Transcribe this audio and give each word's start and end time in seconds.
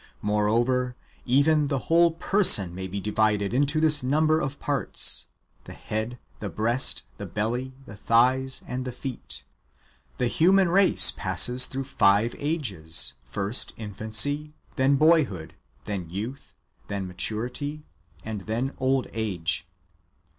Moreover, 0.23 0.95
even 1.27 1.67
the 1.67 1.77
whole 1.85 2.09
person 2.13 2.73
may 2.73 2.87
be 2.87 2.99
divided 2.99 3.53
into 3.53 3.79
this 3.79 4.01
number 4.01 4.39
[of 4.39 4.59
parts],— 4.59 5.27
the 5.65 5.75
head, 5.75 6.17
the 6.39 6.49
breast, 6.49 7.03
the 7.17 7.27
belly, 7.27 7.75
the 7.85 7.95
thighs, 7.95 8.63
and 8.65 8.83
the 8.83 8.91
feet. 8.91 9.43
The 10.17 10.25
human 10.25 10.69
race 10.69 11.11
passes 11.11 11.67
through 11.67 11.83
five 11.83 12.33
ages: 12.39 13.13
first 13.23 13.73
infancy, 13.77 14.55
then 14.75 14.95
boyhood, 14.95 15.53
then 15.83 16.09
youth, 16.09 16.55
then 16.87 17.05
maturity,^ 17.05 17.83
and 18.25 18.41
then 18.47 18.73
old 18.79 19.05
age. 19.13 19.67